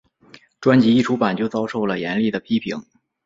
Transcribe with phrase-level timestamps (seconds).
[0.59, 2.81] 专辑一出版就遭受了严厉的批评。